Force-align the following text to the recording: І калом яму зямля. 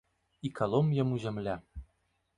І 0.47 0.51
калом 0.59 0.87
яму 1.03 1.21
зямля. 1.27 1.55